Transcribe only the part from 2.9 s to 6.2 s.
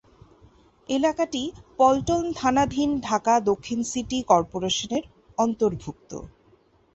ঢাকা দক্ষিণ সিটি কর্পোরেশনের অন্তর্ভুক্ত।